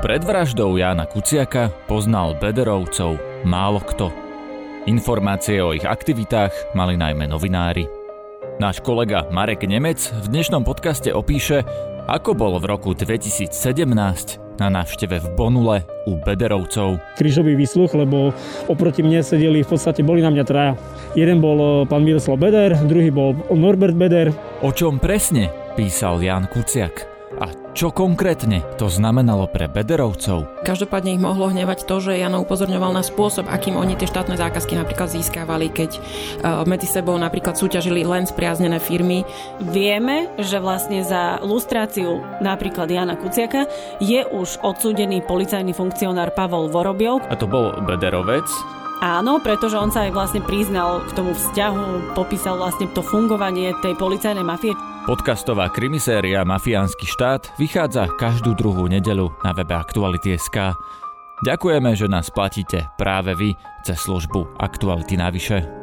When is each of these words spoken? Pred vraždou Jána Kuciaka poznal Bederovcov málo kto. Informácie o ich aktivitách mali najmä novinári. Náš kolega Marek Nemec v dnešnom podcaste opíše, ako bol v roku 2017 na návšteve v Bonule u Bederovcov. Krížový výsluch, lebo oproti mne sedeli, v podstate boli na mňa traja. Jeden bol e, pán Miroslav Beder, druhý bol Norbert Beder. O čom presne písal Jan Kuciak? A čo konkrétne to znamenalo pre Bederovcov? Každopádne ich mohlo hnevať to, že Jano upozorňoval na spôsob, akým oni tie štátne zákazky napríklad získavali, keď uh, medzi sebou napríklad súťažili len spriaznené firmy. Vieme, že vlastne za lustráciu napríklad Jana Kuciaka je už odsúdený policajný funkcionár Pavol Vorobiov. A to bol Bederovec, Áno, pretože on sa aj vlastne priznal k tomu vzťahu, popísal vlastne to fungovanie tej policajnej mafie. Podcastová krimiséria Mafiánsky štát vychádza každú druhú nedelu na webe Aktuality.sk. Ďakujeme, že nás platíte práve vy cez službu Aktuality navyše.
Pred 0.00 0.24
vraždou 0.24 0.80
Jána 0.80 1.04
Kuciaka 1.04 1.68
poznal 1.84 2.32
Bederovcov 2.40 3.20
málo 3.44 3.84
kto. 3.84 4.08
Informácie 4.88 5.60
o 5.60 5.76
ich 5.76 5.84
aktivitách 5.84 6.72
mali 6.72 6.96
najmä 6.96 7.28
novinári. 7.28 7.84
Náš 8.56 8.80
kolega 8.80 9.28
Marek 9.28 9.68
Nemec 9.68 10.00
v 10.24 10.26
dnešnom 10.32 10.64
podcaste 10.64 11.12
opíše, 11.12 11.68
ako 12.08 12.32
bol 12.32 12.56
v 12.56 12.72
roku 12.72 12.96
2017 12.96 13.52
na 14.56 14.72
návšteve 14.72 15.20
v 15.20 15.26
Bonule 15.36 15.84
u 16.08 16.16
Bederovcov. 16.16 16.96
Krížový 17.20 17.52
výsluch, 17.52 17.92
lebo 17.92 18.32
oproti 18.72 19.04
mne 19.04 19.20
sedeli, 19.20 19.60
v 19.60 19.68
podstate 19.68 20.00
boli 20.00 20.24
na 20.24 20.32
mňa 20.32 20.44
traja. 20.48 20.80
Jeden 21.12 21.44
bol 21.44 21.60
e, 21.60 21.68
pán 21.84 22.08
Miroslav 22.08 22.40
Beder, 22.40 22.72
druhý 22.88 23.12
bol 23.12 23.36
Norbert 23.52 24.00
Beder. 24.00 24.32
O 24.64 24.72
čom 24.72 24.96
presne 24.96 25.52
písal 25.76 26.24
Jan 26.24 26.48
Kuciak? 26.48 27.19
A 27.38 27.54
čo 27.78 27.94
konkrétne 27.94 28.66
to 28.74 28.90
znamenalo 28.90 29.46
pre 29.46 29.70
Bederovcov? 29.70 30.66
Každopádne 30.66 31.14
ich 31.14 31.22
mohlo 31.22 31.46
hnevať 31.46 31.86
to, 31.86 32.02
že 32.02 32.18
Jano 32.18 32.42
upozorňoval 32.42 32.90
na 32.90 33.06
spôsob, 33.06 33.46
akým 33.46 33.78
oni 33.78 33.94
tie 33.94 34.10
štátne 34.10 34.34
zákazky 34.34 34.74
napríklad 34.74 35.14
získavali, 35.14 35.70
keď 35.70 35.90
uh, 35.94 36.66
medzi 36.66 36.90
sebou 36.90 37.14
napríklad 37.14 37.54
súťažili 37.54 38.02
len 38.02 38.26
spriaznené 38.26 38.82
firmy. 38.82 39.22
Vieme, 39.62 40.26
že 40.42 40.58
vlastne 40.58 41.06
za 41.06 41.38
lustráciu 41.46 42.18
napríklad 42.42 42.90
Jana 42.90 43.14
Kuciaka 43.14 43.70
je 44.02 44.26
už 44.26 44.58
odsúdený 44.66 45.22
policajný 45.22 45.70
funkcionár 45.70 46.34
Pavol 46.34 46.66
Vorobiov. 46.66 47.22
A 47.30 47.38
to 47.38 47.46
bol 47.46 47.70
Bederovec, 47.86 48.50
Áno, 49.00 49.40
pretože 49.40 49.80
on 49.80 49.88
sa 49.88 50.04
aj 50.04 50.12
vlastne 50.12 50.44
priznal 50.44 51.00
k 51.08 51.16
tomu 51.16 51.32
vzťahu, 51.32 52.12
popísal 52.12 52.60
vlastne 52.60 52.84
to 52.92 53.00
fungovanie 53.00 53.72
tej 53.80 53.96
policajnej 53.96 54.44
mafie. 54.44 54.76
Podcastová 55.10 55.66
krimiséria 55.74 56.46
Mafiánsky 56.46 57.02
štát 57.02 57.58
vychádza 57.58 58.06
každú 58.14 58.54
druhú 58.54 58.86
nedelu 58.86 59.34
na 59.42 59.50
webe 59.50 59.74
Aktuality.sk. 59.74 60.78
Ďakujeme, 61.42 61.98
že 61.98 62.06
nás 62.06 62.30
platíte 62.30 62.86
práve 62.94 63.34
vy 63.34 63.58
cez 63.82 64.06
službu 64.06 64.54
Aktuality 64.62 65.18
navyše. 65.18 65.79